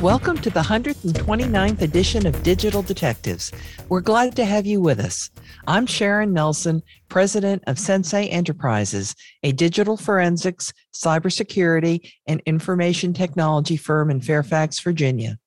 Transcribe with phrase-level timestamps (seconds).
[0.00, 3.52] Welcome to the 129th edition of Digital Detectives.
[3.90, 5.30] We're glad to have you with us.
[5.66, 14.10] I'm Sharon Nelson, president of Sensei Enterprises, a digital forensics, cybersecurity, and information technology firm
[14.10, 15.38] in Fairfax, Virginia.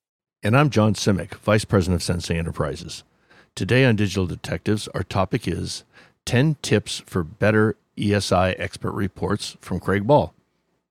[0.44, 3.04] And I'm John Simek, vice president of Sensei Enterprises.
[3.56, 5.84] Today on Digital Detectives, our topic is
[6.26, 10.32] 10 tips for better ESI expert reports from Craig Ball.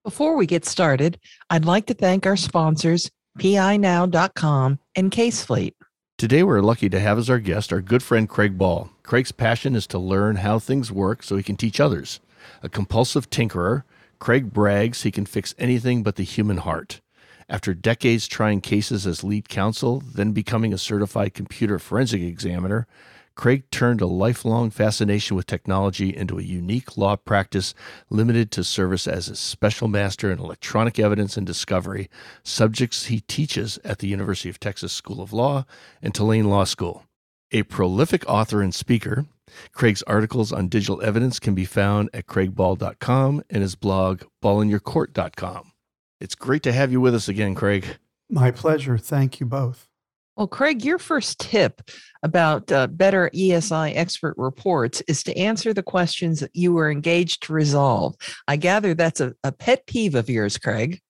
[0.03, 3.09] Before we get started, I'd like to thank our sponsors,
[3.39, 5.73] pinow.com, and CaseFleet.
[6.19, 8.91] Today, we're lucky to have as our guest our good friend Craig Ball.
[9.03, 12.21] Craig's passion is to learn how things work so he can teach others.
[12.63, 13.83] A compulsive tinkerer,
[14.19, 17.01] Craig brags he can fix anything but the human heart.
[17.49, 22.87] After decades trying cases as lead counsel, then becoming a certified computer forensic examiner,
[23.35, 27.75] Craig turned a lifelong fascination with technology into a unique law practice
[28.11, 32.09] limited to service as a special master in electronic evidence and discovery,
[32.43, 35.65] subjects he teaches at the University of Texas School of Law
[36.03, 37.05] and Tulane Law School.
[37.53, 39.27] A prolific author and speaker,
[39.73, 45.73] Craig's articles on digital evidence can be found at craigball.com and his blog, ballinyourcourt.com.
[46.21, 47.99] It's great to have you with us again, Craig.
[48.31, 48.97] My pleasure.
[48.97, 49.89] Thank you both.
[50.37, 51.83] Well, Craig, your first tip
[52.23, 57.43] about uh, better ESI expert reports is to answer the questions that you were engaged
[57.45, 58.15] to resolve.
[58.49, 61.01] I gather that's a, a pet peeve of yours, Craig.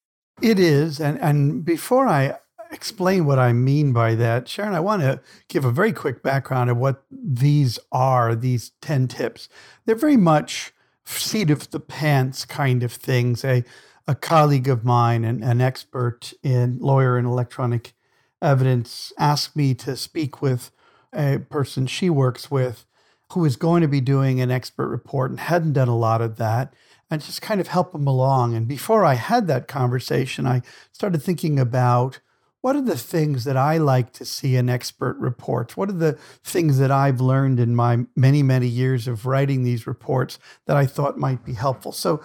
[0.40, 1.00] It is.
[1.00, 2.36] And, and before I
[2.72, 6.70] explain what I mean by that, Sharon, I want to give a very quick background
[6.70, 9.48] of what these are, these 10 tips.
[9.84, 10.72] They're very much
[11.04, 13.44] seat of the pants kind of things.
[13.44, 13.62] A,
[14.08, 17.94] a colleague of mine, an, an expert in lawyer in electronic
[18.42, 20.70] evidence asked me to speak with
[21.14, 22.84] a person she works with
[23.32, 26.36] who is going to be doing an expert report and hadn't done a lot of
[26.36, 26.74] that
[27.10, 28.54] and just kind of help them along.
[28.54, 32.20] And before I had that conversation, I started thinking about
[32.62, 35.76] what are the things that I like to see in expert reports?
[35.76, 39.86] What are the things that I've learned in my many, many years of writing these
[39.86, 41.90] reports that I thought might be helpful?
[41.90, 42.22] So,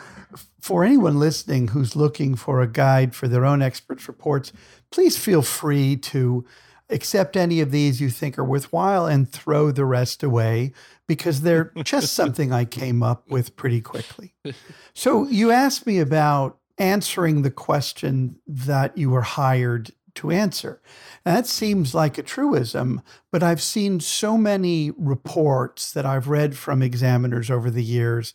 [0.61, 4.53] for anyone listening who's looking for a guide for their own experts reports,
[4.91, 6.45] please feel free to
[6.89, 10.71] accept any of these you think are worthwhile and throw the rest away
[11.07, 14.33] because they're just something I came up with pretty quickly.
[14.93, 20.81] So, you asked me about answering the question that you were hired to answer.
[21.23, 23.01] that seems like a truism,
[23.31, 28.33] but I've seen so many reports that I've read from examiners over the years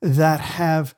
[0.00, 0.94] that have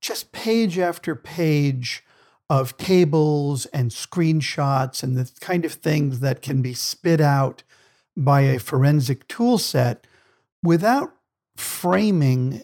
[0.00, 2.04] just page after page
[2.50, 7.62] of tables and screenshots and the kind of things that can be spit out
[8.16, 10.06] by a forensic tool set
[10.62, 11.12] without
[11.56, 12.62] framing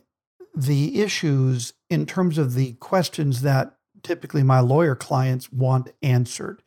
[0.56, 6.62] the issues in terms of the questions that typically my lawyer clients want answered.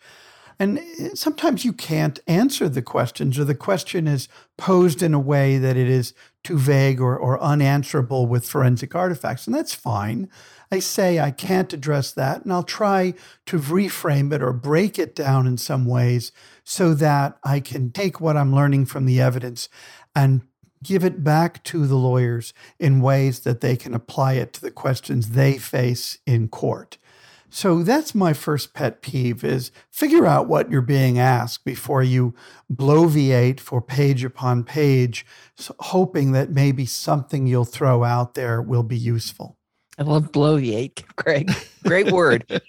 [0.60, 5.20] And eh, sometimes you can't answer the questions, or the question is posed in a
[5.20, 6.14] way that it is
[6.44, 9.46] too vague or, or unanswerable with forensic artifacts.
[9.46, 10.30] And that's fine.
[10.72, 13.14] I say I can't address that, and I'll try
[13.46, 16.32] to reframe it or break it down in some ways
[16.64, 19.70] so that I can take what I'm learning from the evidence
[20.16, 20.42] and
[20.84, 24.72] give it back to the lawyers in ways that they can apply it to the
[24.72, 26.98] questions they face in court.
[27.50, 32.34] So that's my first pet peeve is figure out what you're being asked before you
[32.72, 35.26] bloviate for page upon page,
[35.80, 39.58] hoping that maybe something you'll throw out there will be useful.
[39.98, 41.50] I love bloviate, Craig.
[41.88, 42.46] Great word.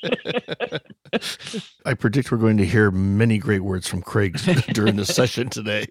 [1.84, 4.38] I predict we're going to hear many great words from Craig
[4.72, 5.86] during the session today.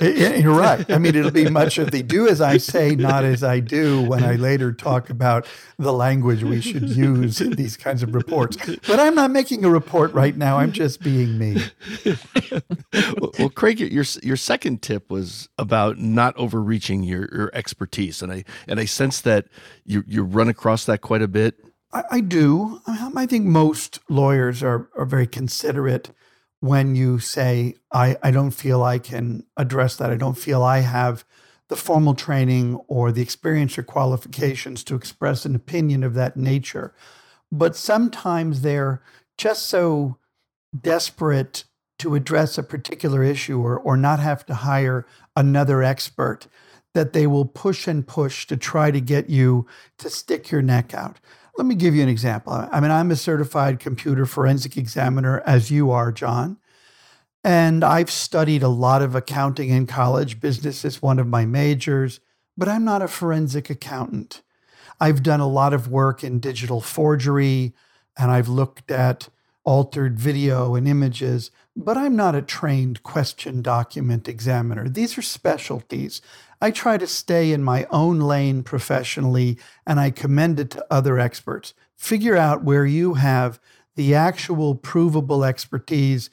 [0.00, 0.88] You're right.
[0.90, 4.02] I mean, it'll be much of the do as I say, not as I do
[4.02, 5.46] when I later talk about
[5.78, 8.56] the language we should use in these kinds of reports.
[8.86, 10.58] But I'm not making a report right now.
[10.58, 11.62] I'm just being me.
[13.20, 18.32] well, well, Craig, your your second tip was about not overreaching your, your expertise, and
[18.32, 19.46] I and I sense that
[19.84, 21.56] you you run across that quite a bit
[21.92, 22.80] I, I do.
[22.86, 26.10] I think most lawyers are, are very considerate
[26.60, 30.10] when you say, I, I don't feel I can address that.
[30.10, 31.24] I don't feel I have
[31.68, 36.94] the formal training or the experience or qualifications to express an opinion of that nature.
[37.50, 39.02] But sometimes they're
[39.36, 40.16] just so
[40.78, 41.64] desperate
[41.98, 46.46] to address a particular issue or, or not have to hire another expert
[46.94, 49.66] that they will push and push to try to get you
[49.98, 51.18] to stick your neck out.
[51.56, 52.52] Let me give you an example.
[52.52, 56.58] I mean, I'm a certified computer forensic examiner, as you are, John.
[57.42, 60.40] And I've studied a lot of accounting in college.
[60.40, 62.20] Business is one of my majors,
[62.56, 64.42] but I'm not a forensic accountant.
[65.00, 67.74] I've done a lot of work in digital forgery,
[68.18, 69.28] and I've looked at
[69.64, 74.88] altered video and images, but I'm not a trained question document examiner.
[74.88, 76.22] These are specialties.
[76.60, 81.18] I try to stay in my own lane professionally, and I commend it to other
[81.18, 81.74] experts.
[81.96, 83.60] Figure out where you have
[83.94, 86.30] the actual provable expertise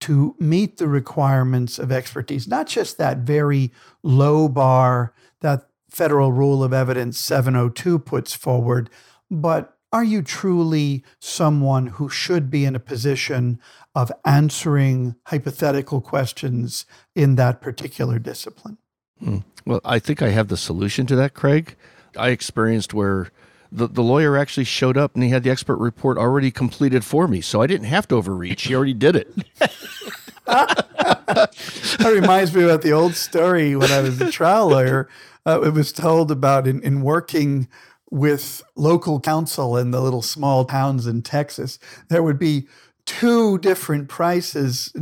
[0.00, 6.62] to meet the requirements of expertise, not just that very low bar that Federal Rule
[6.62, 8.90] of Evidence 702 puts forward,
[9.30, 13.58] but are you truly someone who should be in a position
[13.94, 16.84] of answering hypothetical questions
[17.14, 18.76] in that particular discipline?
[19.22, 19.38] Hmm.
[19.64, 21.74] Well, I think I have the solution to that, Craig.
[22.16, 23.30] I experienced where
[23.72, 27.26] the, the lawyer actually showed up and he had the expert report already completed for
[27.26, 27.40] me.
[27.40, 28.62] So I didn't have to overreach.
[28.62, 29.34] He already did it.
[30.46, 35.08] that reminds me about the old story when I was a trial lawyer.
[35.44, 37.68] Uh, it was told about in, in working
[38.10, 41.78] with local counsel in the little small towns in Texas,
[42.08, 42.66] there would be
[43.06, 44.92] two different prices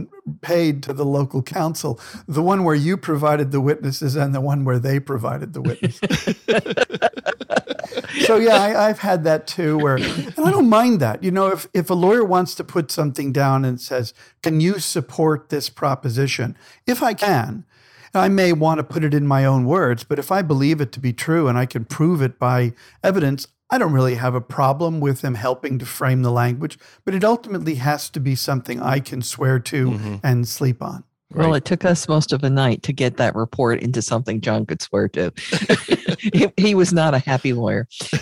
[0.42, 1.98] paid to the local counsel
[2.28, 6.36] the one where you provided the witnesses and the one where they provided the witnesses.
[8.26, 11.24] so, yeah, I, have had that too, where, and I don't mind that.
[11.24, 14.78] You know, if, if a lawyer wants to put something down and says, Can you
[14.78, 16.56] support this proposition?
[16.86, 17.64] If I can,
[18.14, 20.92] I may want to put it in my own words, but if I believe it
[20.92, 22.72] to be true and I can prove it by
[23.02, 27.14] evidence, I don't really have a problem with them helping to frame the language, but
[27.14, 30.16] it ultimately has to be something I can swear to mm-hmm.
[30.22, 31.04] and sleep on.
[31.34, 31.46] Right.
[31.46, 34.66] Well, it took us most of the night to get that report into something John
[34.66, 35.32] could swear to.
[36.32, 37.88] he, he, was not a happy lawyer.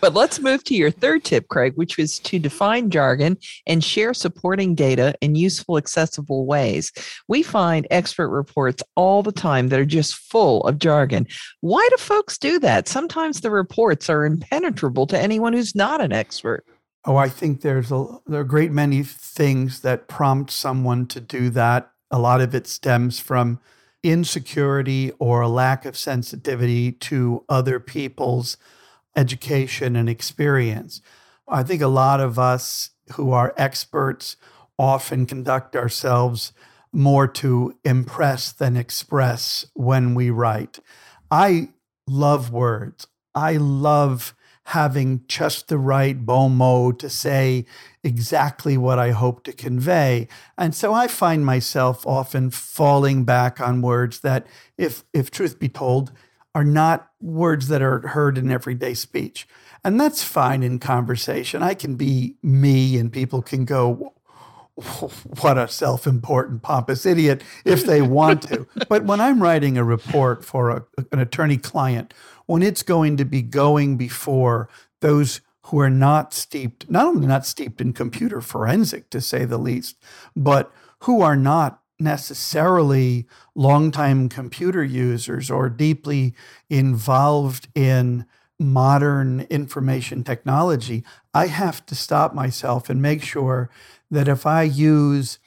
[0.00, 3.38] but let's move to your third tip, Craig, which was to define jargon
[3.68, 6.90] and share supporting data in useful, accessible ways.
[7.28, 11.28] We find expert reports all the time that are just full of jargon.
[11.60, 12.88] Why do folks do that?
[12.88, 16.64] Sometimes the reports are impenetrable to anyone who's not an expert.
[17.04, 21.20] Oh, I think there's a there are a great many things that prompt someone to
[21.20, 21.90] do that.
[22.10, 23.60] A lot of it stems from
[24.02, 28.56] insecurity or a lack of sensitivity to other people's
[29.16, 31.00] education and experience.
[31.48, 34.36] I think a lot of us who are experts
[34.78, 36.52] often conduct ourselves
[36.92, 40.78] more to impress than express when we write.
[41.30, 41.68] I
[42.06, 43.06] love words.
[43.34, 44.34] I love
[44.68, 47.66] having just the right bon mot to say
[48.02, 50.26] exactly what I hope to convey.
[50.56, 54.46] And so I find myself often falling back on words that,
[54.78, 56.12] if, if truth be told,
[56.54, 59.46] are not words that are heard in everyday speech.
[59.82, 61.62] And that's fine in conversation.
[61.62, 64.14] I can be me and people can go,
[65.40, 68.66] what a self important, pompous idiot if they want to.
[68.88, 72.12] but when I'm writing a report for a, an attorney client
[72.46, 74.68] when it's going to be going before
[75.00, 79.58] those who are not steeped, not only not steeped in computer forensic, to say the
[79.58, 79.96] least,
[80.36, 86.34] but who are not necessarily longtime computer users or deeply
[86.68, 88.26] involved in
[88.58, 93.70] modern information technology, I have to stop myself and make sure
[94.10, 95.38] that if I use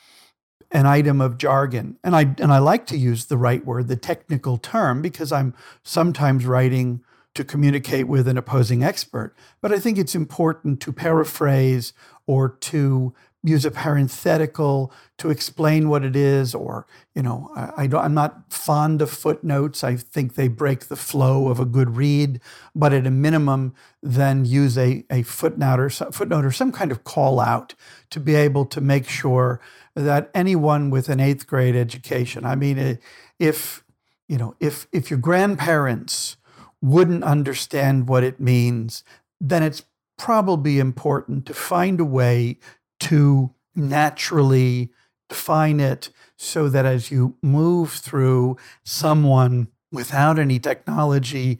[0.72, 1.98] an item of jargon.
[2.04, 5.54] And I and I like to use the right word, the technical term, because I'm
[5.84, 7.02] sometimes writing
[7.36, 9.36] to communicate with an opposing expert.
[9.62, 11.94] But I think it's important to paraphrase
[12.26, 13.14] or to
[13.48, 16.86] use a parenthetical to explain what it is or
[17.16, 19.84] you know I, don't I am not fond of footnotes.
[19.84, 22.40] I think they break the flow of a good read
[22.76, 27.04] but at a minimum then use a, a footnote or footnote or some kind of
[27.04, 27.74] call out
[28.10, 29.60] to be able to make sure
[29.96, 33.00] that anyone with an eighth grade education i mean
[33.40, 33.84] if
[34.28, 36.38] you know if if your grandparents
[36.82, 39.04] wouldn't understand what it means
[39.42, 39.84] then it's
[40.18, 42.58] probably important to find a way
[43.00, 44.92] to naturally
[45.30, 51.60] define it so that as you move through someone without any technology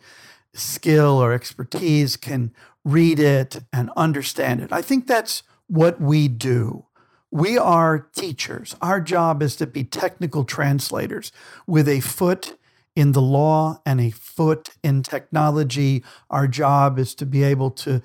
[0.54, 2.52] skill or expertise can
[2.84, 4.72] read it and understand it.
[4.72, 6.86] I think that's what we do.
[7.30, 8.76] We are teachers.
[8.82, 11.32] Our job is to be technical translators
[11.68, 12.58] with a foot
[12.96, 16.04] in the law and a foot in technology.
[16.30, 18.02] Our job is to be able to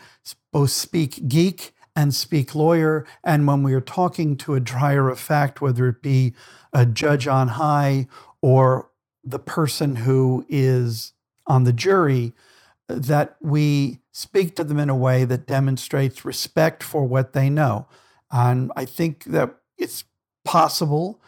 [0.52, 3.06] both speak geek and speak lawyer.
[3.22, 6.34] And when we are talking to a trier of fact, whether it be
[6.72, 8.06] a judge on high
[8.40, 8.90] or
[9.24, 11.12] the person who is
[11.46, 12.32] on the jury,
[12.88, 17.86] that we speak to them in a way that demonstrates respect for what they know.
[18.30, 20.04] And I think that it's
[20.44, 21.20] possible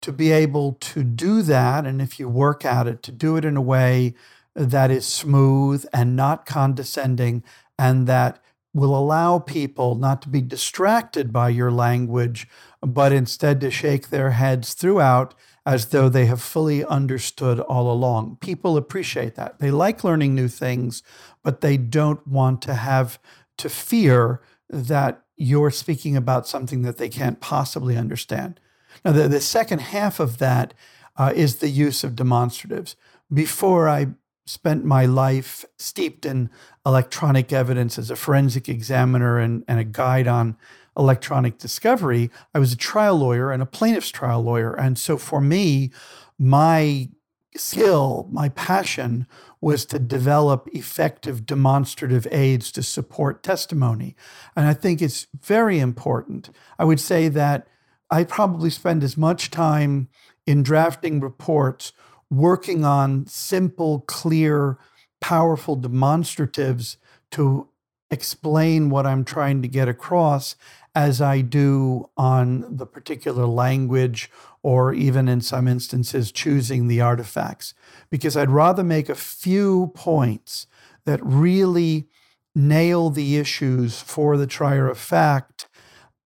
[0.00, 1.86] to be able to do that.
[1.86, 4.14] And if you work at it, to do it in a way
[4.54, 7.42] that is smooth and not condescending
[7.78, 8.42] and that
[8.74, 12.48] will allow people not to be distracted by your language,
[12.80, 18.36] but instead to shake their heads throughout as though they have fully understood all along.
[18.40, 19.58] People appreciate that.
[19.58, 21.02] They like learning new things,
[21.44, 23.18] but they don't want to have
[23.58, 28.58] to fear that you're speaking about something that they can't possibly understand.
[29.04, 30.74] Now, the, the second half of that
[31.16, 32.96] uh, is the use of demonstratives.
[33.32, 34.08] Before I
[34.46, 36.50] spent my life steeped in
[36.84, 40.56] electronic evidence as a forensic examiner and, and a guide on
[40.96, 44.74] electronic discovery, I was a trial lawyer and a plaintiff's trial lawyer.
[44.74, 45.90] And so for me,
[46.38, 47.08] my
[47.56, 49.26] skill, my passion
[49.60, 54.16] was to develop effective demonstrative aids to support testimony.
[54.56, 56.50] And I think it's very important.
[56.78, 57.66] I would say that
[58.10, 60.08] I probably spend as much time
[60.46, 61.92] in drafting reports
[62.32, 64.78] working on simple, clear,
[65.20, 66.96] powerful demonstratives
[67.30, 67.68] to
[68.10, 70.56] explain what I'm trying to get across
[70.94, 74.30] as I do on the particular language
[74.62, 77.74] or even in some instances choosing the artifacts.
[78.10, 80.66] Because I'd rather make a few points
[81.04, 82.08] that really
[82.54, 85.68] nail the issues for the trier of fact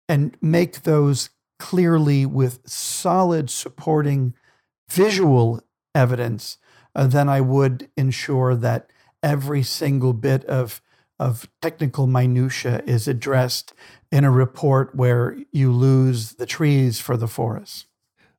[0.08, 1.30] and make those
[1.60, 4.34] clearly with solid supporting
[4.90, 5.62] visual
[5.94, 6.58] evidence
[6.96, 8.90] uh, than I would ensure that
[9.24, 10.82] every single bit of
[11.20, 13.74] of technical minutia is addressed
[14.12, 17.86] in a report where you lose the trees for the forest.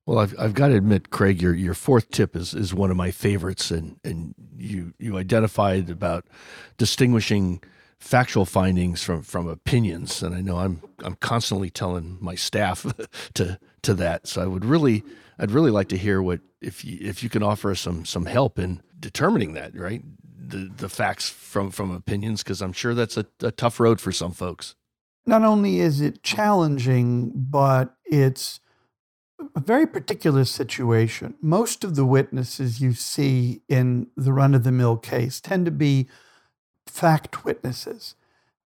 [0.04, 2.97] Well, I've, I've got to admit, Craig, your your fourth tip is, is one of
[2.97, 6.26] my favorites, and and you you identified about
[6.76, 7.62] distinguishing
[8.02, 12.85] factual findings from from opinions, and I know I'm I'm constantly telling my staff
[13.35, 14.26] to to that.
[14.26, 15.04] So I would really
[15.38, 18.26] I'd really like to hear what if you, if you can offer us some some
[18.26, 20.02] help in determining that right
[20.37, 24.11] the the facts from from opinions because I'm sure that's a, a tough road for
[24.11, 24.75] some folks.
[25.25, 28.59] Not only is it challenging, but it's
[29.54, 31.35] a very particular situation.
[31.40, 35.71] Most of the witnesses you see in the run of the mill case tend to
[35.71, 36.09] be
[36.86, 38.14] fact witnesses.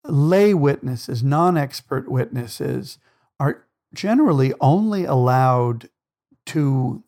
[0.05, 2.99] Lay witnesses, non expert witnesses,
[3.41, 5.89] are generally only allowed
[6.47, 7.03] to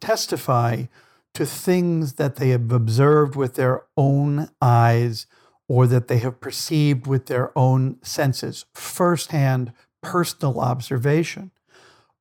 [0.00, 0.84] testify
[1.32, 5.26] to things that they have observed with their own eyes
[5.68, 9.72] or that they have perceived with their own senses, firsthand
[10.02, 11.50] personal observation.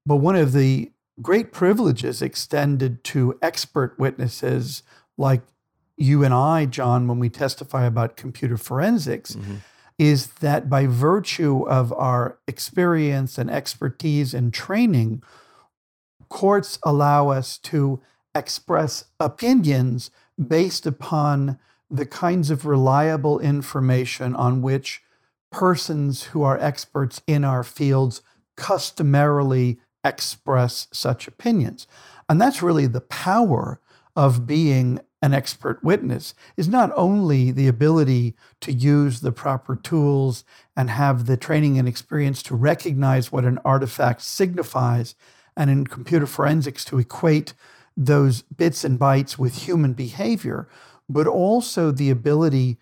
[0.06, 4.84] But one of the great privileges extended to expert witnesses
[5.18, 5.42] like
[6.04, 9.56] you and I, John, when we testify about computer forensics, mm-hmm.
[9.98, 15.24] is that by virtue of our experience and expertise and training,
[16.28, 18.02] courts allow us to
[18.36, 21.58] express opinions based upon
[21.90, 25.02] the kinds of reliable information on which
[25.52, 28.22] persons who are experts in our fields
[28.58, 31.88] customarily express such opinions.
[32.28, 33.80] And that's really the power
[34.16, 40.44] of being an expert witness is not only the ability to use the proper tools
[40.76, 45.16] and have the training and experience to recognize what an artifact signifies,
[45.56, 47.54] and in computer forensics to equate
[47.96, 50.68] those bits and bytes with human behavior,
[51.08, 52.78] but also the ability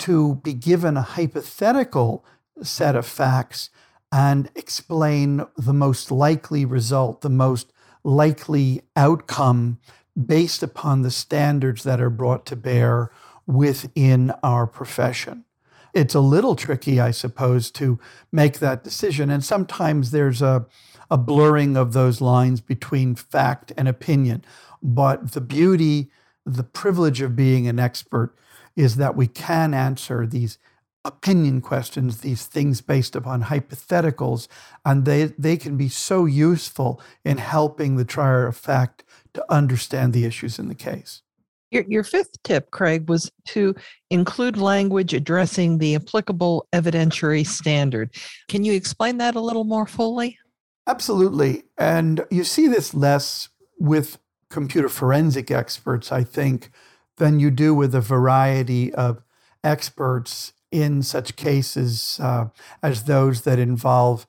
[0.00, 2.24] to be given a hypothetical
[2.60, 3.70] set of facts
[4.10, 7.72] and explain the most likely result, the most
[8.02, 9.78] likely outcome
[10.14, 13.10] based upon the standards that are brought to bear
[13.46, 15.44] within our profession.
[15.92, 17.98] It's a little tricky, I suppose, to
[18.32, 19.30] make that decision.
[19.30, 20.66] And sometimes there's a,
[21.10, 24.44] a blurring of those lines between fact and opinion.
[24.82, 26.10] But the beauty,
[26.44, 28.34] the privilege of being an expert
[28.76, 30.58] is that we can answer these
[31.04, 34.48] opinion questions, these things based upon hypotheticals,
[34.84, 40.12] and they, they can be so useful in helping the trier of fact to understand
[40.12, 41.22] the issues in the case.
[41.70, 43.74] Your, your fifth tip, Craig, was to
[44.10, 48.14] include language addressing the applicable evidentiary standard.
[48.48, 50.38] Can you explain that a little more fully?
[50.86, 51.64] Absolutely.
[51.76, 54.18] And you see this less with
[54.50, 56.70] computer forensic experts, I think,
[57.16, 59.22] than you do with a variety of
[59.64, 62.48] experts in such cases uh,
[62.82, 64.26] as those that involve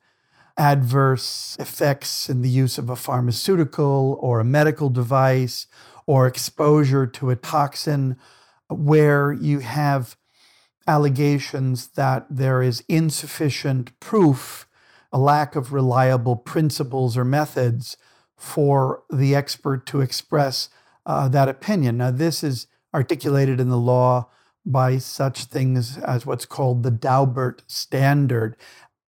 [0.59, 5.65] adverse effects in the use of a pharmaceutical or a medical device
[6.05, 8.15] or exposure to a toxin
[8.69, 10.15] where you have
[10.87, 14.67] allegations that there is insufficient proof,
[15.11, 17.97] a lack of reliable principles or methods
[18.37, 20.69] for the expert to express
[21.07, 21.97] uh, that opinion.
[21.97, 24.29] Now, this is articulated in the law
[24.65, 28.55] by such things as what's called the Daubert standard,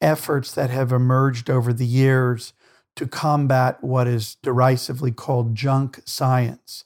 [0.00, 2.52] efforts that have emerged over the years
[2.96, 6.84] to combat what is derisively called junk science.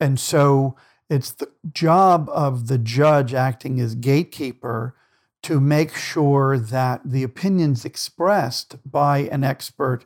[0.00, 0.76] And so
[1.10, 4.94] it's the job of the judge acting as gatekeeper
[5.42, 10.04] to make sure that the opinions expressed by an expert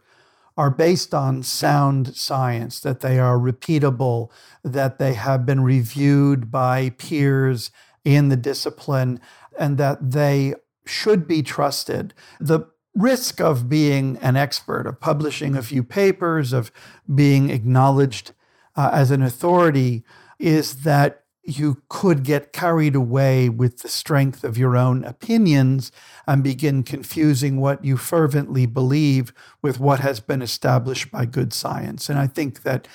[0.56, 4.30] are based on sound science, that they are repeatable,
[4.62, 7.70] that they have been reviewed by peers
[8.04, 9.20] in the discipline,
[9.58, 10.54] and that they
[10.84, 12.14] should be trusted.
[12.40, 16.70] The risk of being an expert, of publishing a few papers, of
[17.12, 18.32] being acknowledged
[18.76, 20.02] uh, as an authority
[20.38, 25.90] is that you could get carried away with the strength of your own opinions
[26.26, 32.08] and begin confusing what you fervently believe with what has been established by good science.
[32.08, 32.86] And I think that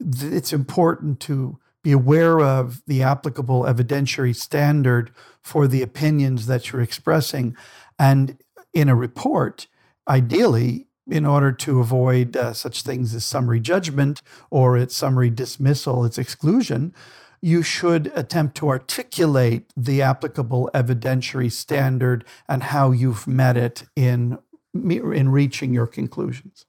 [0.00, 5.10] it's important to be aware of the applicable evidentiary standard
[5.42, 7.56] for the opinions that you're expressing.
[7.98, 8.38] And
[8.72, 9.66] in a report,
[10.08, 16.04] ideally, in order to avoid uh, such things as summary judgment or its summary dismissal,
[16.04, 16.94] its exclusion,
[17.42, 24.38] you should attempt to articulate the applicable evidentiary standard and how you've met it in,
[24.74, 26.66] in reaching your conclusions.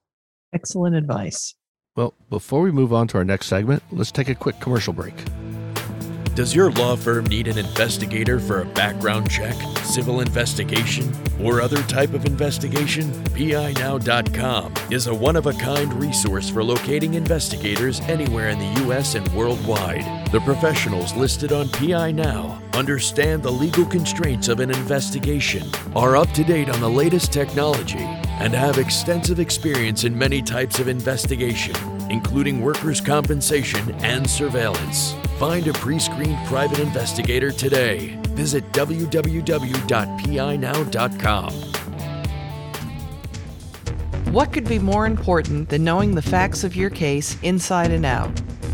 [0.53, 1.55] Excellent advice.
[1.97, 5.25] Well, before we move on to our next segment, let's take a quick commercial break.
[6.35, 11.83] Does your law firm need an investigator for a background check, civil investigation, or other
[11.83, 13.11] type of investigation?
[13.35, 19.15] PINow.com is a one of a kind resource for locating investigators anywhere in the U.S.
[19.15, 20.31] and worldwide.
[20.31, 26.31] The professionals listed on PI Now understand the legal constraints of an investigation, are up
[26.31, 28.07] to date on the latest technology,
[28.41, 31.75] and have extensive experience in many types of investigation,
[32.09, 35.13] including workers' compensation and surveillance.
[35.37, 38.19] Find a pre screened private investigator today.
[38.29, 39.31] Visit www.pinow.com.
[44.33, 48.33] What could be more important than knowing the facts of your case inside and out?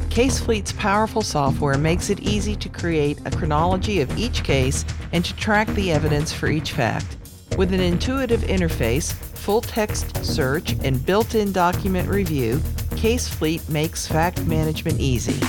[0.10, 5.36] CaseFleet's powerful software makes it easy to create a chronology of each case and to
[5.36, 7.18] track the evidence for each fact.
[7.58, 9.16] With an intuitive interface,
[9.48, 12.58] full text search, and built in document review,
[13.00, 15.40] CaseFleet makes fact management easy.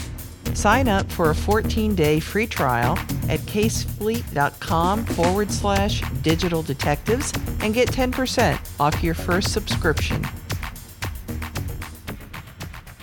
[0.54, 2.96] Sign up for a 14 day free trial
[3.28, 10.24] at casefleet.com forward slash digital detectives and get 10% off your first subscription.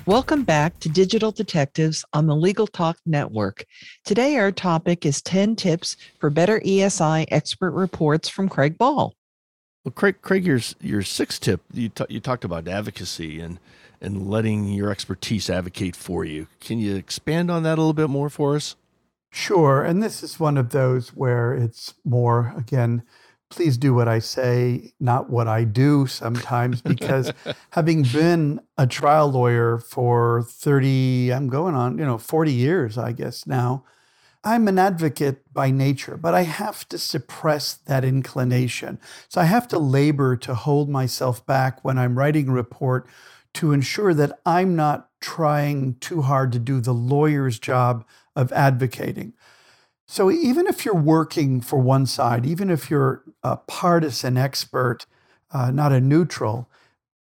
[0.05, 3.65] Welcome back to Digital Detectives on the Legal Talk Network.
[4.05, 9.13] Today, our topic is 10 tips for better ESI expert reports from Craig Ball.
[9.85, 13.59] Well, Craig, Craig, your, your sixth tip, you, t- you talked about advocacy and
[14.01, 16.47] and letting your expertise advocate for you.
[16.59, 18.75] Can you expand on that a little bit more for us?
[19.31, 19.83] Sure.
[19.83, 23.03] And this is one of those where it's more, again,
[23.49, 27.31] please do what I say, not what I do sometimes, because
[27.71, 33.11] having been a trial lawyer for 30, I'm going on, you know, 40 years, I
[33.11, 33.83] guess now,
[34.45, 38.99] I'm an advocate by nature, but I have to suppress that inclination.
[39.27, 43.08] So I have to labor to hold myself back when I'm writing a report
[43.55, 48.05] to ensure that I'm not trying too hard to do the lawyer's job
[48.36, 49.34] of advocating.
[50.08, 55.08] So even if you're working for one side, even if you're a partisan expert,
[55.51, 56.69] uh, not a neutral,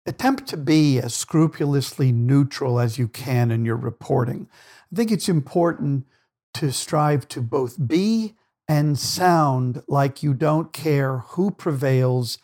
[0.06, 4.48] attempt to be as scrupulously neutral as you can in your reporting.
[4.90, 6.06] I think it's important
[6.54, 8.34] to strive to both be
[8.68, 12.38] and sound like you don't care who prevails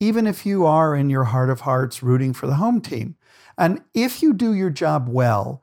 [0.00, 3.16] even if you are in your heart of hearts rooting for the home team.
[3.56, 5.62] And if you do your job well,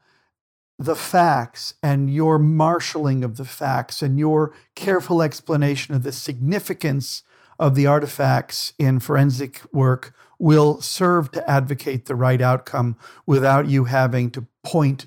[0.79, 7.21] the facts and your marshaling of the facts and your careful explanation of the significance
[7.59, 13.83] of the artifacts in forensic work will serve to advocate the right outcome without you
[13.83, 15.05] having to point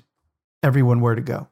[0.63, 1.49] everyone where to go.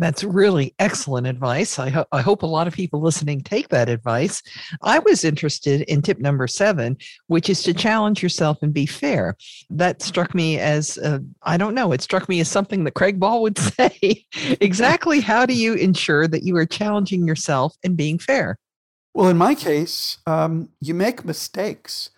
[0.00, 1.78] That's really excellent advice.
[1.78, 4.42] I, ho- I hope a lot of people listening take that advice.
[4.80, 9.36] I was interested in tip number seven, which is to challenge yourself and be fair.
[9.68, 13.20] That struck me as, uh, I don't know, it struck me as something that Craig
[13.20, 14.24] Ball would say.
[14.58, 18.56] exactly how do you ensure that you are challenging yourself and being fair?
[19.12, 22.08] Well, in my case, um, you make mistakes.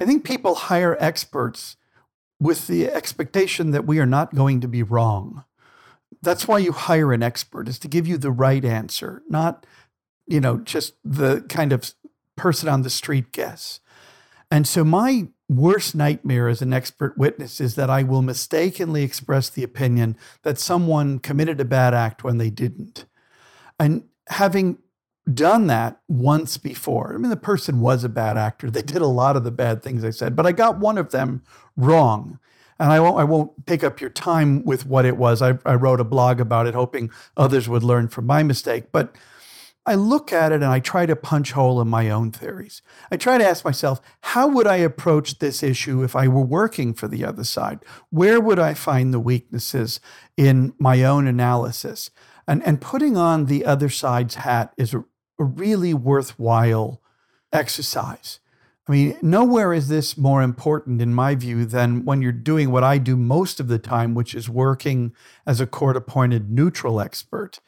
[0.00, 1.76] I think people hire experts
[2.40, 5.44] with the expectation that we are not going to be wrong.
[6.22, 9.66] That's why you hire an expert is to give you the right answer, not
[10.26, 11.94] you know, just the kind of
[12.36, 13.80] person on the street guess.
[14.50, 19.48] And so my worst nightmare as an expert witness is that I will mistakenly express
[19.48, 23.06] the opinion that someone committed a bad act when they didn't.
[23.78, 24.78] And having
[25.32, 28.70] done that once before, I mean, the person was a bad actor.
[28.70, 31.10] They did a lot of the bad things I said, but I got one of
[31.10, 31.42] them
[31.76, 32.38] wrong.
[32.78, 35.40] And I won't, I won't take up your time with what it was.
[35.42, 38.92] I, I wrote a blog about it, hoping others would learn from my mistake.
[38.92, 39.16] But
[39.86, 42.82] I look at it and I try to punch hole in my own theories.
[43.10, 46.92] I try to ask myself, how would I approach this issue if I were working
[46.92, 47.84] for the other side?
[48.10, 50.00] Where would I find the weaknesses
[50.36, 52.10] in my own analysis?
[52.48, 55.04] And, and putting on the other side's hat is a,
[55.38, 57.00] a really worthwhile
[57.52, 58.40] exercise.
[58.88, 62.84] I mean, nowhere is this more important, in my view, than when you're doing what
[62.84, 65.12] I do most of the time, which is working
[65.44, 67.58] as a court appointed neutral expert.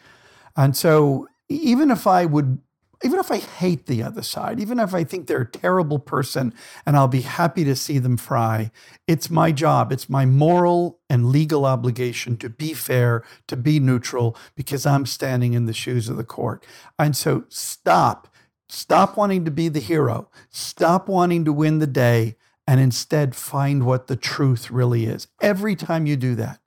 [0.57, 2.61] And so even if I would,
[3.03, 6.55] even if I hate the other side, even if I think they're a terrible person
[6.87, 8.71] and I'll be happy to see them fry,
[9.09, 9.91] it's my job.
[9.91, 15.55] It's my moral and legal obligation to be fair, to be neutral, because I'm standing
[15.55, 16.65] in the shoes of the court.
[16.97, 18.29] And so stop.
[18.69, 20.29] Stop wanting to be the hero.
[20.51, 25.27] Stop wanting to win the day and instead find what the truth really is.
[25.41, 26.61] Every time you do that,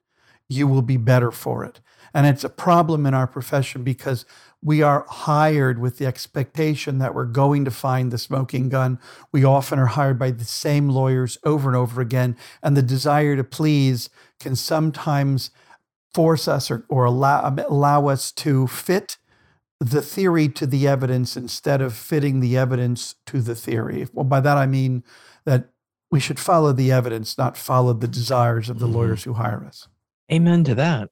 [0.48, 1.80] you will be better for it.
[2.12, 4.26] And it's a problem in our profession because
[4.60, 8.98] we are hired with the expectation that we're going to find the smoking gun.
[9.30, 12.36] We often are hired by the same lawyers over and over again.
[12.62, 15.50] And the desire to please can sometimes
[16.12, 19.16] force us or, or allow, allow us to fit
[19.82, 24.06] the theory to the evidence instead of fitting the evidence to the theory.
[24.12, 25.02] Well, by that I mean
[25.44, 25.70] that
[26.10, 28.96] we should follow the evidence, not follow the desires of the mm-hmm.
[28.96, 29.88] lawyers who hire us.
[30.30, 31.10] Amen to that.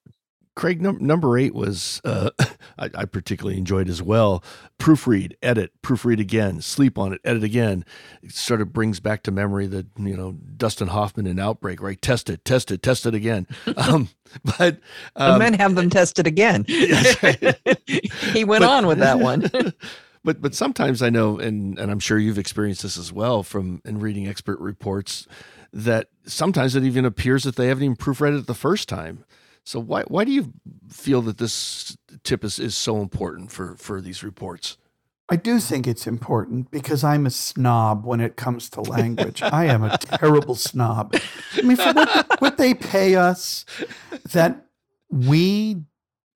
[0.61, 2.29] Craig, num- number eight was uh,
[2.79, 4.45] I, I, particularly enjoyed as well.
[4.79, 7.83] Proofread, edit, proofread again, sleep on it, edit again.
[8.23, 12.01] It sort of brings back to memory the you know Dustin Hoffman in Outbreak, right?
[12.03, 13.47] Test it, test it, test it again.
[13.75, 14.11] Um,
[14.59, 14.79] but
[15.17, 16.67] um, men have them tested again.
[16.69, 19.51] He went but, on with that one.
[20.23, 23.81] but but sometimes I know, and and I'm sure you've experienced this as well from
[23.87, 25.27] in reading expert reports,
[25.73, 29.25] that sometimes it even appears that they haven't even proofread it the first time.
[29.65, 30.53] So why why do you
[30.89, 34.77] feel that this tip is, is so important for, for these reports?
[35.29, 39.43] I do think it's important because I'm a snob when it comes to language.
[39.43, 41.15] I am a terrible snob.
[41.55, 43.65] I mean, for what, what they pay us,
[44.33, 44.67] that
[45.09, 45.85] we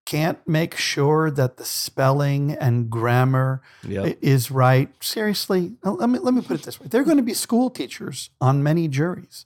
[0.05, 4.17] can't make sure that the spelling and grammar yep.
[4.21, 4.89] is right.
[5.03, 8.29] Seriously, let me let me put it this way: they're going to be school teachers
[8.39, 9.45] on many juries,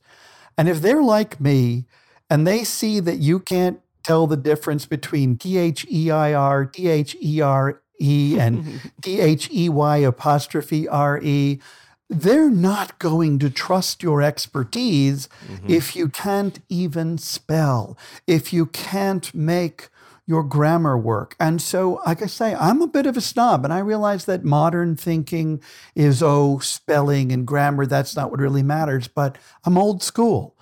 [0.58, 1.86] and if they're like me
[2.30, 6.66] and they see that you can't tell the difference between T H E I R,
[6.66, 11.60] T H E R E, and T H E Y apostrophe R E,
[12.10, 15.70] they're not going to trust your expertise mm-hmm.
[15.70, 19.90] if you can't even spell, if you can't make
[20.26, 21.36] your grammar work.
[21.40, 24.44] And so, like I say, I'm a bit of a snob, and I realize that
[24.44, 25.60] modern thinking
[25.96, 30.56] is, oh, spelling and grammar, that's not what really matters, but I'm old school.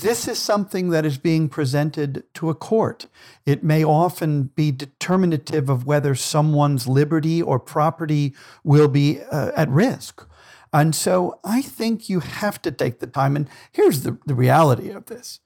[0.00, 3.06] This is something that is being presented to a court.
[3.46, 9.68] It may often be determinative of whether someone's liberty or property will be uh, at
[9.68, 10.26] risk.
[10.72, 13.36] And so I think you have to take the time.
[13.36, 15.40] And here's the, the reality of this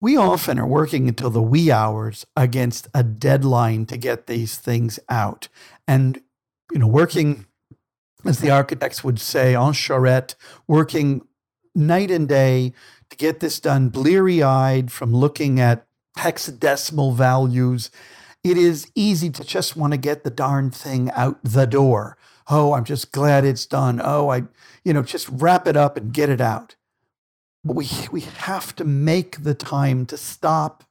[0.00, 5.00] we often are working until the wee hours against a deadline to get these things
[5.08, 5.48] out.
[5.88, 6.20] And,
[6.70, 7.46] you know, working,
[8.24, 10.36] as the architects would say, en charrette,
[10.68, 11.22] working
[11.74, 12.72] night and day
[13.10, 15.86] to get this done bleary eyed from looking at
[16.18, 17.90] hexadecimal values.
[18.44, 22.16] It is easy to just want to get the darn thing out the door.
[22.48, 24.00] Oh, I'm just glad it's done.
[24.02, 24.44] Oh, I,
[24.84, 26.76] you know, just wrap it up and get it out.
[27.64, 30.84] But we, we have to make the time to stop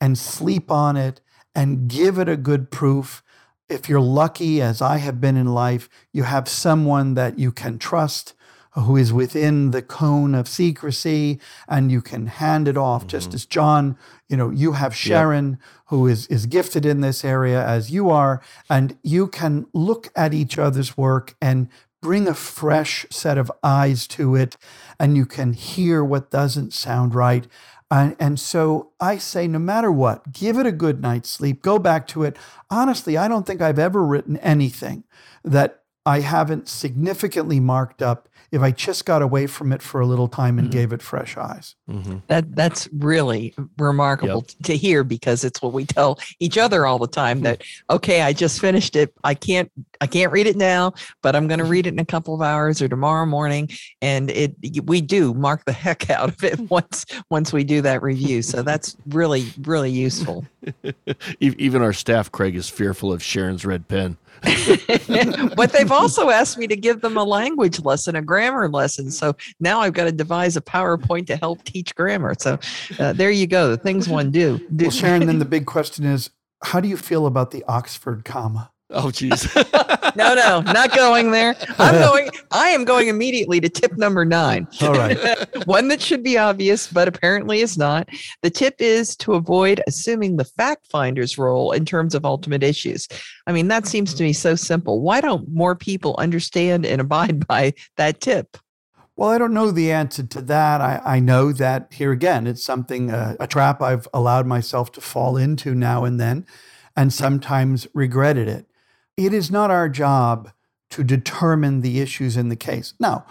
[0.00, 1.20] and sleep on it
[1.54, 3.22] and give it a good proof.
[3.68, 7.78] If you're lucky, as I have been in life, you have someone that you can
[7.78, 8.34] trust
[8.72, 13.08] who is within the cone of secrecy and you can hand it off mm-hmm.
[13.08, 13.96] just as John,
[14.28, 15.58] you know, you have Sharon yep.
[15.86, 20.32] who is is gifted in this area as you are and you can look at
[20.32, 21.68] each other's work and
[22.00, 24.56] bring a fresh set of eyes to it
[24.98, 27.46] and you can hear what doesn't sound right
[27.92, 31.76] and, and, so I say, no matter what, give it a good night's sleep, go
[31.76, 32.36] back to it.
[32.70, 35.02] Honestly, I don't think I've ever written anything
[35.42, 40.06] that I haven't significantly marked up if I just got away from it for a
[40.06, 40.78] little time and mm-hmm.
[40.78, 41.76] gave it fresh eyes.
[41.88, 42.18] Mm-hmm.
[42.26, 44.64] That that's really remarkable yep.
[44.64, 48.32] to hear because it's what we tell each other all the time that okay, I
[48.32, 49.14] just finished it.
[49.22, 52.04] I can't I can't read it now, but I'm going to read it in a
[52.04, 53.70] couple of hours or tomorrow morning.
[54.02, 58.02] And it we do mark the heck out of it once once we do that
[58.02, 58.42] review.
[58.42, 60.46] So that's really really useful.
[61.40, 64.16] Even our staff, Craig, is fearful of Sharon's red pen.
[65.56, 69.10] but they've also asked me to give them a language lesson, a grammar lesson.
[69.10, 72.34] So now I've got to devise a PowerPoint to help teach grammar.
[72.38, 72.58] So
[72.98, 73.70] uh, there you go.
[73.70, 74.60] The things one do.
[74.70, 76.30] Well, Sharon, then the big question is
[76.62, 78.72] how do you feel about the Oxford comma?
[78.92, 79.54] Oh, geez.
[80.16, 81.54] no, no, not going there.
[81.78, 84.66] I'm going, I am going immediately to tip number nine.
[84.82, 85.16] All right.
[85.66, 88.08] One that should be obvious, but apparently is not.
[88.42, 93.06] The tip is to avoid assuming the fact finder's role in terms of ultimate issues.
[93.46, 95.00] I mean, that seems to me so simple.
[95.00, 98.56] Why don't more people understand and abide by that tip?
[99.16, 100.80] Well, I don't know the answer to that.
[100.80, 105.00] I, I know that here again, it's something, uh, a trap I've allowed myself to
[105.00, 106.46] fall into now and then,
[106.96, 108.69] and sometimes regretted it
[109.26, 110.50] it is not our job
[110.90, 112.94] to determine the issues in the case.
[112.98, 113.26] Now,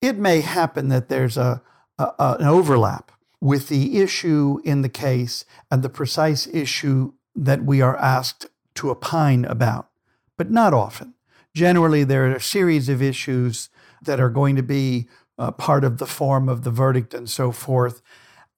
[0.00, 1.62] it may happen that there's a,
[1.98, 7.80] a, an overlap with the issue in the case and the precise issue that we
[7.80, 9.88] are asked to opine about,
[10.36, 11.14] but not often.
[11.54, 13.70] Generally, there are a series of issues
[14.02, 17.50] that are going to be uh, part of the form of the verdict and so
[17.50, 18.02] forth.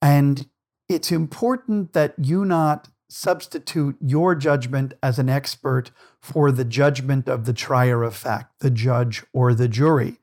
[0.01, 0.49] And
[0.88, 7.44] it's important that you not substitute your judgment as an expert for the judgment of
[7.44, 10.16] the trier of fact, the judge or the jury.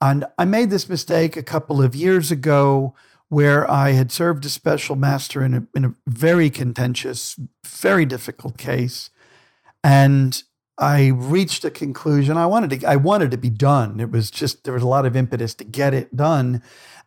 [0.00, 2.94] And I made this mistake a couple of years ago
[3.28, 8.58] where I had served as special master in a, in a very contentious, very difficult
[8.58, 9.10] case.
[9.84, 10.42] And
[10.76, 12.36] I reached a conclusion.
[12.36, 14.00] I wanted to I wanted to be done.
[14.00, 16.62] It was just there was a lot of impetus to get it done.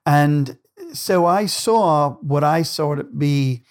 [0.05, 0.57] And
[0.93, 3.65] so I saw what I saw to be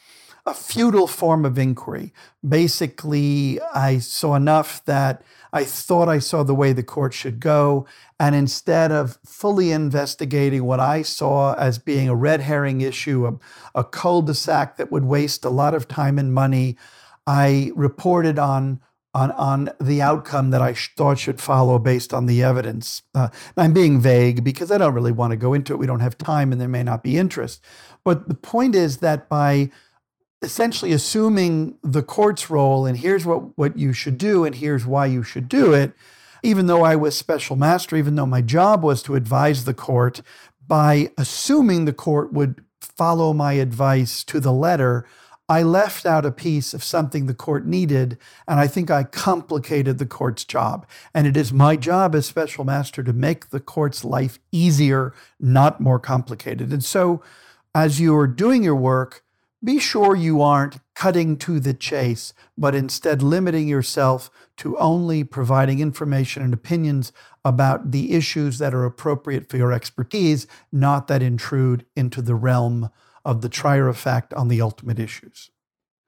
[0.47, 2.13] a futile form of inquiry.
[2.49, 7.87] Basically, I saw enough that I thought I saw the way the court should go.
[8.21, 13.81] And instead of fully investigating what I saw as being a red herring issue, a,
[13.81, 16.77] a cul de sac that would waste a lot of time and money,
[17.27, 18.81] I reported on.
[19.15, 23.01] On, on the outcome that I sh- thought should follow based on the evidence.
[23.15, 25.79] Uh, I'm being vague because I don't really want to go into it.
[25.79, 27.65] We don't have time and there may not be interest.
[28.05, 29.71] But the point is that by
[30.43, 35.07] essentially assuming the court's role and here's what, what you should do and here's why
[35.07, 35.93] you should do it,
[36.43, 40.23] even though I was special master, even though my job was to advise the court,
[40.67, 45.07] by assuming the court would follow my advice to the letter,
[45.49, 48.19] I left out a piece of something the court needed,
[48.49, 50.87] and I think I complicated the court's job.
[51.15, 55.81] And it is my job as special master to make the court's life easier, not
[55.81, 56.73] more complicated.
[56.73, 57.23] And so,
[57.75, 59.23] as you are doing your work,
[59.67, 65.81] be sure you aren't cutting to the chase, but instead limiting yourself to only providing
[65.81, 67.13] information and opinions
[67.45, 72.91] about the issues that are appropriate for your expertise, not that intrude into the realm
[73.25, 75.51] of the trier of fact on the ultimate issues.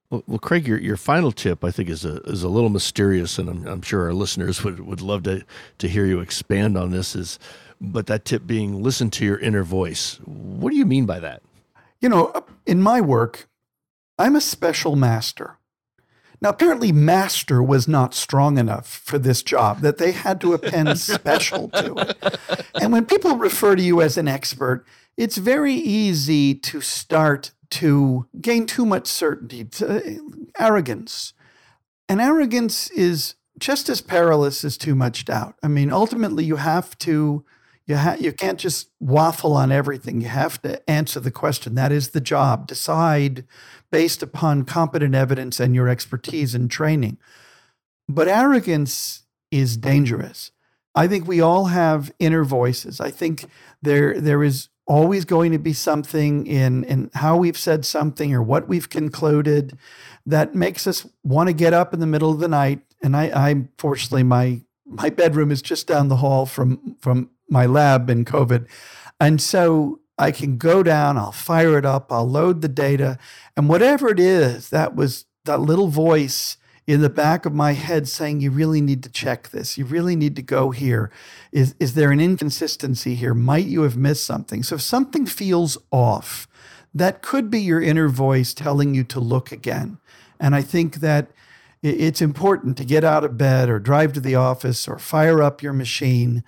[0.09, 3.39] Well, well, Craig, your, your final tip I think is a is a little mysterious,
[3.39, 5.45] and I'm, I'm sure our listeners would, would love to
[5.79, 7.15] to hear you expand on this.
[7.15, 7.39] Is
[7.81, 10.19] but that tip being listen to your inner voice.
[10.25, 11.43] What do you mean by that?
[12.01, 12.33] You know,
[12.65, 13.48] in my work,
[14.19, 15.59] I'm a special master.
[16.41, 20.99] Now, apparently, master was not strong enough for this job, that they had to append
[20.99, 22.39] special to it.
[22.81, 24.85] And when people refer to you as an expert,
[25.17, 30.19] it's very easy to start to gain too much certainty, to, uh,
[30.59, 31.33] arrogance.
[32.09, 35.57] And arrogance is just as perilous as too much doubt.
[35.63, 37.45] I mean, ultimately, you have to
[37.89, 40.21] you, ha- you can't just waffle on everything.
[40.21, 41.75] You have to answer the question.
[41.75, 42.67] That is the job.
[42.67, 43.45] Decide
[43.91, 47.17] based upon competent evidence and your expertise and training.
[48.07, 50.53] But arrogance is dangerous.
[50.95, 53.01] I think we all have inner voices.
[53.01, 53.47] I think
[53.81, 58.43] there there is always going to be something in in how we've said something or
[58.43, 59.79] what we've concluded
[60.27, 62.81] that makes us want to get up in the middle of the night.
[63.03, 67.67] And I, I fortunately my my bedroom is just down the hall from from my
[67.67, 68.67] lab in COVID.
[69.21, 73.19] And so I can go down, I'll fire it up, I'll load the data,
[73.57, 76.57] and whatever it is, that was that little voice
[76.89, 79.77] in the back of my head saying, You really need to check this.
[79.77, 81.11] You really need to go here.
[81.53, 83.35] Is, is there an inconsistency here?
[83.35, 84.63] Might you have missed something?
[84.63, 86.49] So if something feels off,
[86.95, 89.99] that could be your inner voice telling you to look again.
[90.41, 91.29] And I think that
[91.83, 95.63] it's important to get out of bed or drive to the office or fire up
[95.63, 96.43] your machine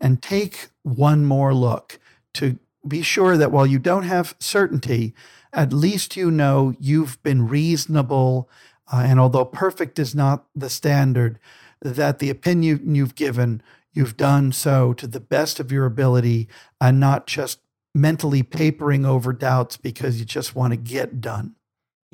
[0.00, 1.98] and take one more look
[2.34, 5.14] to be sure that while you don't have certainty,
[5.52, 8.48] at least you know you've been reasonable
[8.92, 11.38] Uh, and although perfect is not the standard,
[11.80, 13.62] that the opinion you've given,
[13.94, 16.48] you've done so to the best of your ability
[16.80, 17.60] and not just
[17.94, 21.54] mentally papering over doubts because you just want to get done.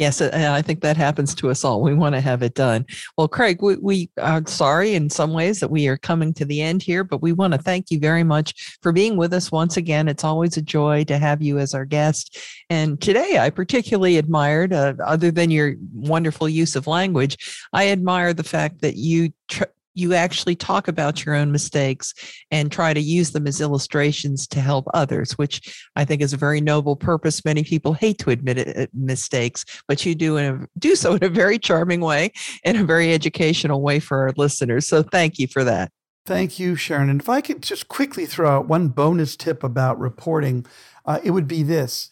[0.01, 1.83] Yes, I think that happens to us all.
[1.83, 2.87] We want to have it done.
[3.19, 6.63] Well, Craig, we, we, are sorry in some ways that we are coming to the
[6.63, 9.77] end here, but we want to thank you very much for being with us once
[9.77, 10.09] again.
[10.09, 12.39] It's always a joy to have you as our guest.
[12.71, 17.37] And today I particularly admired, uh, other than your wonderful use of language,
[17.75, 19.65] I admire the fact that you tr-
[20.01, 22.15] you actually talk about your own mistakes
[22.51, 26.37] and try to use them as illustrations to help others, which I think is a
[26.37, 27.45] very noble purpose.
[27.45, 31.15] Many people hate to admit it, uh, mistakes, but you do in a, do so
[31.15, 32.33] in a very charming way,
[32.65, 34.87] in a very educational way for our listeners.
[34.89, 35.93] So thank you for that.
[36.27, 37.11] Thank you, Sharon.
[37.11, 40.67] And if I could just quickly throw out one bonus tip about reporting,
[41.05, 42.11] uh, it would be this: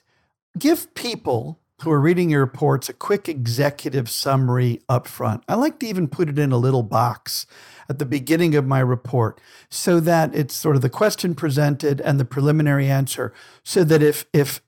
[0.59, 5.45] give people who are reading your reports a quick executive summary up front.
[5.49, 7.47] I like to even put it in a little box
[7.89, 12.21] at the beginning of my report so that it's sort of the question presented and
[12.21, 13.33] the preliminary answer
[13.65, 14.61] so that if if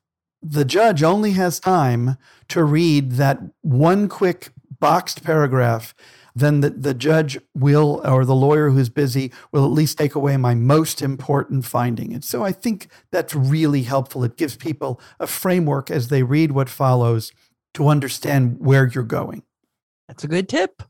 [0.42, 2.16] the judge only has time
[2.48, 5.94] to read that one quick boxed paragraph
[6.34, 10.36] then the, the judge will, or the lawyer who's busy, will at least take away
[10.36, 12.12] my most important finding.
[12.12, 14.24] And so I think that's really helpful.
[14.24, 17.32] It gives people a framework as they read what follows
[17.74, 19.42] to understand where you're going.
[20.08, 20.82] That's a good tip.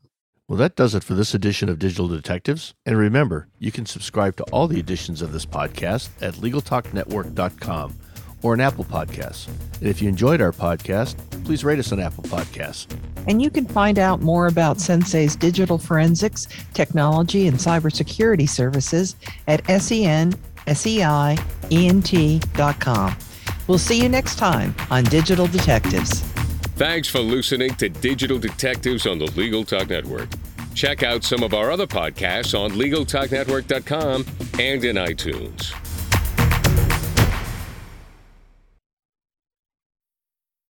[0.51, 2.73] Well, that does it for this edition of Digital Detectives.
[2.85, 7.97] And remember, you can subscribe to all the editions of this podcast at LegalTalkNetwork.com
[8.41, 9.47] or an Apple Podcasts.
[9.47, 12.93] And if you enjoyed our podcast, please rate us on Apple Podcasts.
[13.29, 19.15] And you can find out more about Sensei's digital forensics, technology, and cybersecurity services
[19.47, 20.35] at senseient.com.
[23.67, 26.30] We'll see you next time on Digital Detectives.
[26.81, 30.29] Thanks for listening to Digital Detectives on the Legal Talk Network.
[30.73, 34.25] Check out some of our other podcasts on LegalTalkNetwork.com
[34.59, 35.80] and in iTunes.